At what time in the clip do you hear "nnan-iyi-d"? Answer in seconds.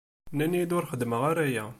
0.33-0.75